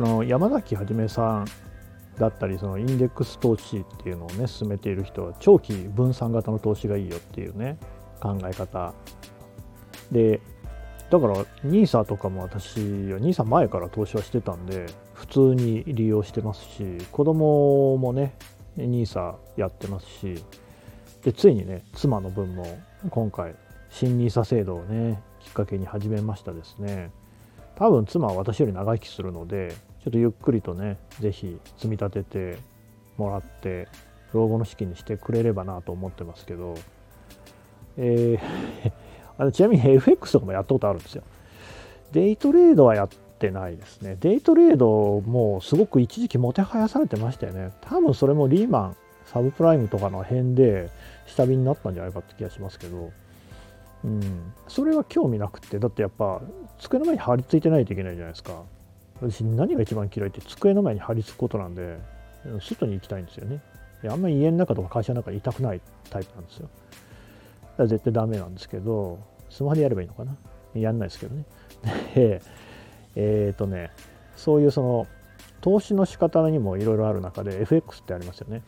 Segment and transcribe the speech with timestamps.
[0.00, 1.46] この山崎はじめさん
[2.18, 7.76] だったりそのインデックス投資っていうのをね進めている人は長期分散型の投資がいいよっていうね
[8.18, 8.94] 考え方。
[10.10, 10.40] で
[11.10, 18.32] だから NISA とかも私は NISA 前から投資はしてたんで普通に利用してますし子供もね
[18.78, 20.42] NISA やってますし
[21.24, 22.64] でついにね妻の分も
[23.10, 23.54] 今回
[23.90, 27.10] 新 NISA 制度をねきっかけに始めましたですね。
[27.74, 32.58] 多分妻は私より長生きするのでちょっとゆっくりとね是非積み立てて
[33.16, 33.88] もらって
[34.32, 36.74] 老後の資金にしてくれればなと思ってますけど
[37.96, 38.92] えー
[39.40, 41.22] あのちなみに FX とかもやったことあるんですよ。
[42.12, 44.18] デイトレードはやってないですね。
[44.20, 47.72] デイトレードもすごく一時期もてはやされてましたよね。
[47.80, 50.90] 多分それもリーマン、サブプライムとかの辺で
[51.26, 53.12] 下火になったんじゃないかって気がしますけど、
[54.04, 56.42] うん、それは興味なくて、だってやっぱ
[56.78, 58.62] 机の前に張り付いてないといけないじゃないですか。
[59.20, 61.98] 私何が一番嫌いって机の前に張り付くことなんで、
[62.60, 63.60] 外に行きたいんですよね。
[64.08, 66.68] あんまり家の中とか会社の中にいたくないタイプなんですよ。
[67.62, 69.18] だから絶対ダメなんですけど、
[69.50, 70.36] スマホでやればいいのかな
[70.74, 71.44] やんないですけどね。
[72.14, 72.42] で、
[73.16, 73.90] えっ、ー、とね、
[74.36, 75.06] そういうその
[75.60, 78.62] 投資の仕方にもいろいろある中で FX ってありますよね。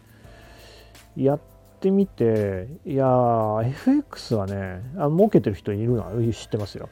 [1.16, 1.40] やっ
[1.80, 6.90] てみて、いやー、FX はね、あ儲けてる人いるのは知ってますよ。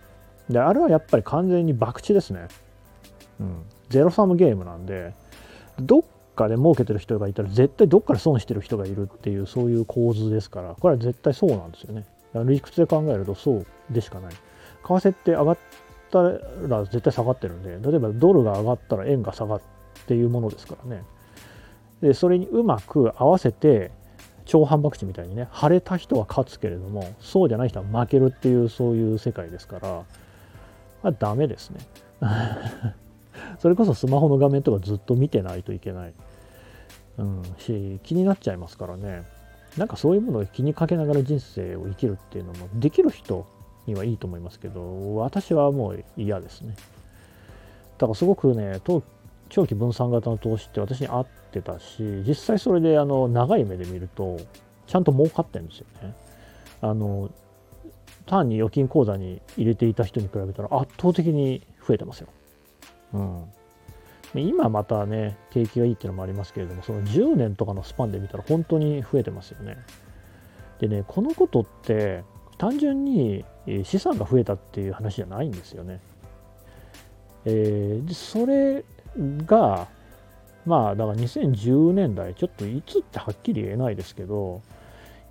[0.49, 2.49] で、あれはやっぱり完全に博打ですね。
[3.41, 3.63] うん。
[3.89, 5.15] ゼロサムゲームなんで、
[5.81, 6.03] どっ
[6.37, 12.07] かで儲けてる人がいたら絶対どっかで損してる人がいるっていうそういう構図ですから、これは絶対そうなんですよね。
[12.47, 14.33] 理屈で考えるとそうでしかない。
[14.33, 14.39] 為
[14.85, 15.59] 替って上がっ
[16.11, 19.61] たら絶対下がってるんで、例えばドルが上がったら円が下がっ
[20.07, 21.03] ていうものですからね。
[22.01, 23.91] で、それにうまく合わせて、
[24.47, 30.03] 超反博打みたいにね、晴れた人は勝つけれども、そうじゃない人は負けるっていう、そういう世界ですから、
[31.03, 31.81] まあ、ダメですね。
[33.61, 36.15] それこそスマホの画面とかずっと見てないといけない、
[37.19, 39.23] うん、し、気になっちゃいますからね。
[39.77, 43.47] なんかそういうものを気にかけながら人生を生きるっていうのもできる人
[43.87, 46.75] にはいいと思いますけど私はもう嫌ですね。
[47.99, 48.81] だからすごくね
[49.49, 54.39] 長期分散型の投資って私に合ってたし実際それであの長い目で見ると
[54.87, 56.15] ちゃんと儲かってるんですよね。
[56.81, 57.31] あの
[58.27, 62.29] 単に預金口座に入れていた人に比べたら圧倒的に増えてますよ、
[63.13, 63.45] うん、
[64.35, 69.77] 今またね、景気がいいっていうのもありますけれども、その10年とかのスパンで見たら本当に増えてますよね。
[70.79, 72.25] でね、このことって
[72.59, 73.45] 単純に
[73.85, 76.01] 資産が増えたっていう話じゃないんですよね。
[77.45, 78.85] えー、それ
[79.47, 79.89] が、
[80.67, 84.63] まあだから2010年代、ちょっといつってはっきり言えないですけど、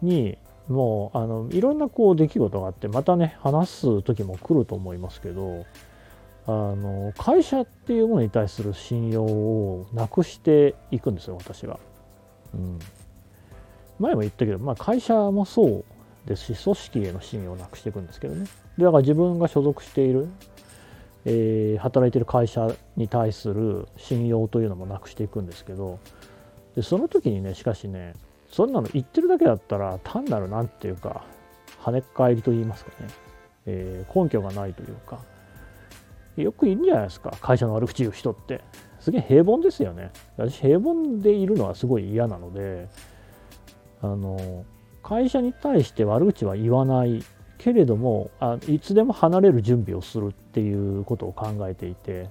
[0.01, 0.37] に、
[0.67, 5.65] もうあのいろんなこう出来事があって、またね、話す時も来ると思いますけど、
[6.47, 11.79] あの会社っていうものに対する信用をなくしていくんですよ私は。
[12.53, 12.79] うん、
[13.99, 15.85] 前も言ったけど、まあ、会社もそう
[16.25, 18.45] ですし組織への信用をなくしていくんですけどね。
[18.77, 20.27] でだから自分が所属している、
[21.25, 25.99] えー、働いている会社に対する信用というのもなくしていくんですけど
[26.75, 28.13] でその時にねしかしね
[28.49, 31.23] そんなの言ってるだけだったら単なる何て言うか
[31.83, 33.07] 跳ねっ返りと言いますかね、
[33.65, 35.19] えー、根拠がないというか
[36.43, 37.31] よくいるんじゃないですか。
[37.41, 38.61] 会社の悪口言う人って。
[38.99, 40.11] すげえ平凡ですよね。
[40.37, 42.89] 私平凡でいるのはすごい嫌なので
[44.01, 44.65] あの
[45.01, 47.23] 会社に対して悪口は言わない。
[47.59, 52.29] けれどもあいつでも離れる準備をするっていうことを考えていて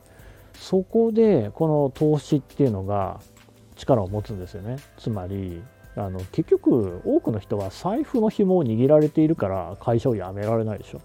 [0.54, 3.20] そこでこの投資っていうのが
[3.76, 4.78] 力を持つんですよね。
[4.96, 5.62] つまり
[5.96, 11.00] あの結局多くの人は財布の紐を握られているから会社を辞められないでしょ。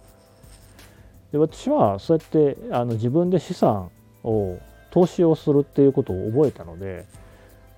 [1.34, 3.90] で私はそうやってあの自分で資産
[4.24, 4.60] を
[4.92, 7.06] 投資をするっていうことを覚えたので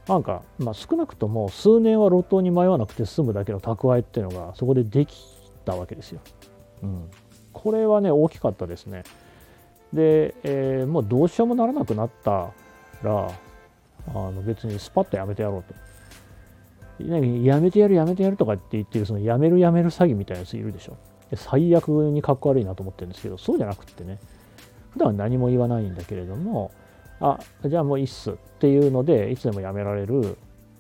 [0.08, 5.16] なんか、まあ、少なくとも数年は路頭に迷わなくて済むだけの蓄えっていうのがそこででき
[5.64, 6.20] たわけですよ。
[6.84, 7.10] うん、
[7.54, 9.04] これはね大きかったですね。
[9.94, 12.52] で、えー、もうどうしようもならなくなった
[13.02, 13.32] ら
[14.10, 15.74] あの別にスパッとやめてやろうと。
[17.04, 20.98] やめてやるやめてやるとかって言ってるそのやめるやめる詐欺みたいなやついるでしょ。
[21.36, 24.20] 最悪にかっこ悪いなと思ってるんですけどそうじゃなくってね
[24.92, 26.72] 普段は何も言わないんだけれども
[27.20, 30.38] あじゃあもういいっすっていうのでいつでもやめられる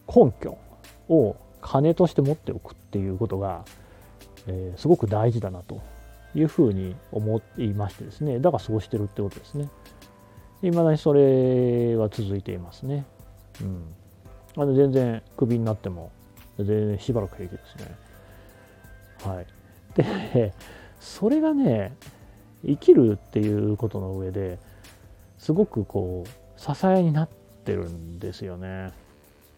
[0.07, 0.57] 根拠
[1.09, 3.65] を金として持っておくっていうことが、
[4.47, 5.81] えー、すごく大事だなと
[6.36, 8.39] いうふうに思いましてですね。
[8.39, 9.69] だからそうしてるってことですね。
[10.62, 13.06] いまだにそれは続いていますね。
[13.62, 13.83] うん。
[14.57, 16.12] あの全然クビになっても
[16.57, 17.95] 全然しばらく平気ですね。
[19.24, 19.48] はい。
[19.95, 20.53] で
[21.00, 21.95] それがね
[22.65, 24.59] 生きるっていうことの上で
[25.38, 27.30] すごくこう支えになっ
[27.63, 28.92] てるんですよね。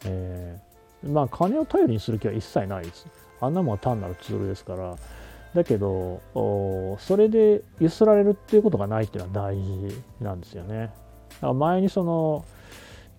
[0.05, 3.07] えー、まあ金を頼りにする気は一切ないです。
[3.39, 4.95] あんなもんは単なるツールですから
[5.53, 10.91] だけどそれでゆすられるっていうことがないっていうのは大事なんですよね。
[11.41, 12.45] 前にその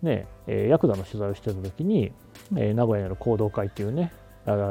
[0.03, 2.13] ね、ヤクザの取材をしてた時に、
[2.57, 4.13] え名古屋にある行動会っていうね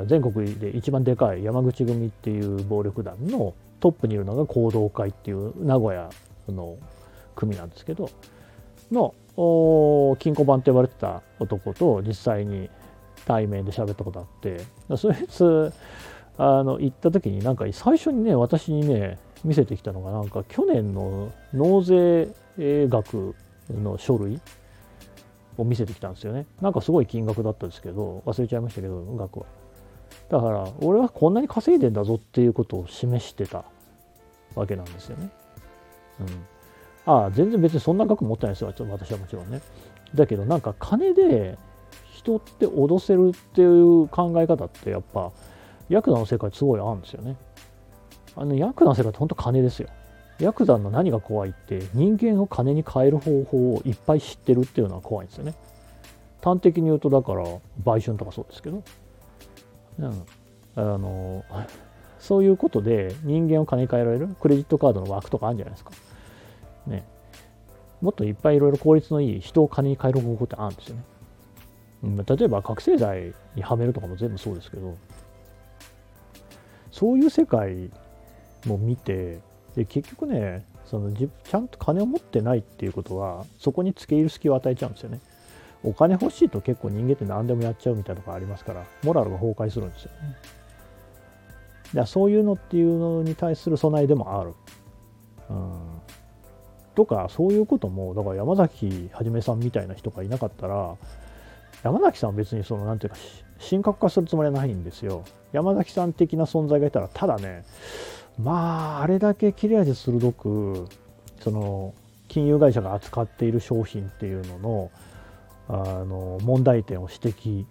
[0.08, 6.10] 全国で一番でかい山口組っていう暴力団のトップにいるのが行動会っていう名古屋
[6.50, 6.78] の
[7.36, 8.10] 組なんですけど
[8.92, 9.14] の
[10.20, 12.70] 金庫番って呼ばれてた男と実際に
[13.26, 14.62] 対面で喋ったことあって
[14.98, 15.72] そいつ
[16.38, 23.36] あの行った時になんか最初にね私にね見せてきたのがなんか去年の納税額
[23.70, 24.40] の書類
[25.58, 26.46] を見せてきたんですよね。
[26.62, 29.46] なんかすごい金額だったんですけど忘れちゃいましたけど額は。
[30.30, 33.66] だから俺はこんなに稼いでんだぞっていうことを示してた
[34.56, 35.30] わけなんですよね
[36.20, 36.28] うん
[37.06, 39.62] ああ全然別にそんな額持ってないですよ私はもちろんね
[40.14, 41.58] だけどなんか金で
[42.14, 45.32] 人って脅せるっていう考え方ってやっぱ
[45.90, 47.38] ヤクザの世界すごいあるんですよね。
[48.36, 49.88] あのヤクザの世界って本当金ですよ。
[50.40, 55.56] ヤクザの何が怖いって人間を金に変える方法をいっぱい知ってるっていうのは怖いんですよね。
[56.44, 57.44] 端的に言うとだから
[57.84, 58.84] 売春とかそうですけど、
[60.00, 60.26] うん、
[60.76, 61.44] あの
[62.20, 64.28] そういうことで人間を金に変えられる？
[64.40, 65.92] クレジットカードの枠とかあるんじゃないですか？
[66.88, 67.06] ね。
[68.02, 71.04] もっといっぱいいろいろ効率のいい人を金に変える方法ってあるんですよね。
[72.28, 74.96] 例えば覚醒剤にはめるとかも全部そうですけど
[76.92, 77.90] そういう世界
[78.66, 79.40] も見て
[79.76, 85.20] で結局ねそのちゃんと金を持ってないっていうことはそこに付け入る隙を与えちゃうんですよね
[85.84, 90.12] お金欲しいと結構人間って何でもやっちゃうみたいなとこありますからモラルが崩壊するんですよ。
[90.22, 90.36] ね
[91.94, 94.54] だそういうのっていうのに対する備えでもある、
[95.50, 95.80] うん、
[96.96, 100.96] とかそういうこともだから山崎はさんみたいな人がいなかったら
[101.84, 103.18] 山崎さんは別にその何ていうか
[103.70, 105.24] 神格化するつもりはないんですよ。
[105.54, 107.64] 山崎さん的な存在がいたらただね
[108.38, 110.88] まああれだけ切れ味鋭く
[111.40, 111.94] その
[112.28, 114.92] 金融会社が扱っている商品っていうのの
[115.70, 117.66] あの問題点を指摘。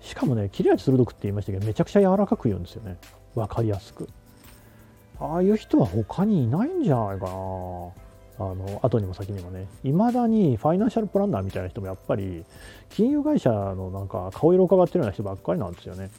[0.00, 2.96] しかもね切れ味鋭くって言いましたけどめちゃくちゃ柔らかく言うんですよね。
[3.34, 4.08] 分かりやすく。
[5.18, 7.30] ああいう人は他にいないんじゃないかな。
[7.32, 9.66] あの後にも先にもね。
[9.84, 12.42] いまだにファイナンシャルプランナーみたいな人もやっぱり
[12.88, 16.10] 金融会社のなんか顔色を伺ってるような人ばっかりなんですよね。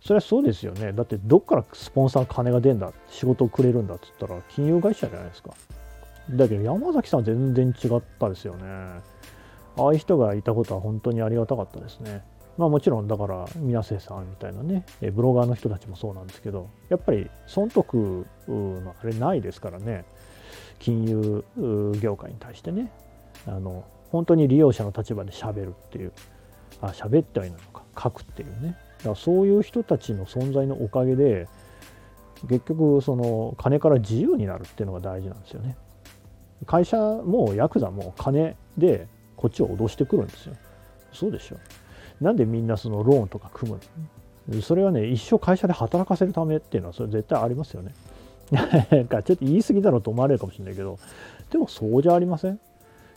[0.00, 0.92] それはそうですよね。
[0.92, 5.50] だってどっからスポンサー金が出んだ仕事をくれるんだっつったら金融会社じゃないですか。
[6.30, 8.64] だけど山崎さん全然違ったですよね。
[9.76, 12.22] ああいう人がいたことは本当にありがたかったですね。
[12.58, 20.04] まあもちろんだから水瀬さんみたいなねブロガーの人たちもそうなんですけどやっぱり損得のあれないですからね。
[20.78, 21.44] 金融
[22.00, 22.90] 業界に対してね。
[23.46, 26.12] あの本当に利用者の立場でしゃべるっていう。
[26.82, 27.82] あ喋ってはいなのか。
[28.02, 28.76] 書くっていうね。
[28.98, 31.48] だからそういう人たちの存在のおかげで
[32.48, 35.76] 結局その金から自由になるっていうのが大事なんですよね。
[36.66, 39.08] 会社もヤクザも金で
[39.40, 40.54] こっちを脅してくるんですよ。
[41.14, 41.56] そうでしょ。
[42.20, 43.80] なんでみんなそのローンとか組む
[44.50, 44.60] の？
[44.60, 47.94] それはね一生会社で働かせるためっていうのはそれ絶対ありますよね。
[48.50, 50.98] なんかちょっと言い過ぎだろうと思われるかもしれないけど
[51.50, 52.60] でもそうじゃありません？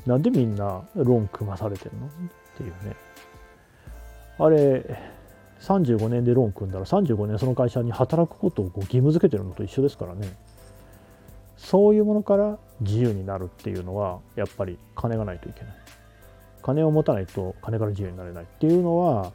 [0.05, 2.07] なんでみんなローン組まされてるの？
[2.07, 2.09] っ
[2.55, 2.95] ていうね。
[4.39, 4.97] あれ
[5.59, 10.33] 35年でローン組んだら35年その会社に働くことをこう義務付けてるのと一緒ですからね。
[11.57, 15.73] そういうものから自由になるっていうのはやっぱり金がないといけない。
[16.63, 19.31] 金を持たないと金から自由になれないっていうのは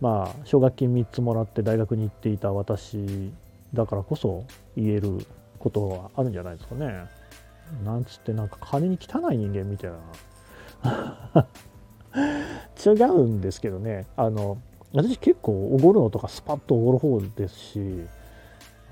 [0.00, 3.32] まあ奨学金3つもらって大学に行っていた私
[3.74, 4.44] だからこそ
[4.76, 5.26] 言える
[5.58, 7.04] ことはあるんじゃないですかね。
[7.84, 9.90] なんつってなんか金に汚い人間みたい
[10.82, 11.46] な。
[12.86, 14.06] 違うんですけどね。
[14.16, 14.58] あの
[14.92, 17.80] 私結構おごるのとかスパッとおごる方ですし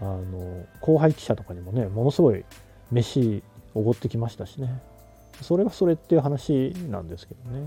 [0.00, 2.44] あの後輩記者とかにもねものすごい
[2.90, 3.42] 飯
[3.74, 4.82] おごってきましたしね。
[5.42, 7.66] それがそれっていう話なんですけどね。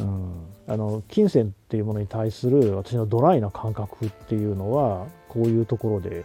[0.00, 6.24] うん、あの金銭っていうものに対する私のドライな感覚っていうのはこういうところで、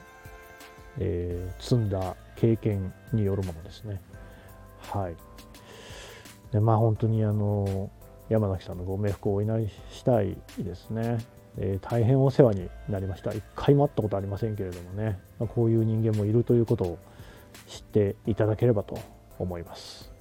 [0.99, 3.99] えー、積んだ経験によるものですね。
[4.91, 5.15] はい。
[6.51, 7.89] でまあ本当にあの
[8.29, 11.17] 山崎さんのご冥福をお祈りしたいですね。
[11.57, 13.31] えー、大変お世話になりました。
[13.33, 16.99] 一回も会ったことありませんけれどもね、まあ、こういう人間もいるということを
[17.67, 18.99] 知っていただければと
[19.39, 20.12] 思います。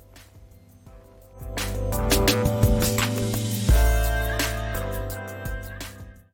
[1.92, 2.01] Bye.